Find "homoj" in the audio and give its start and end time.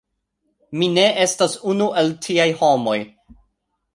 2.63-2.97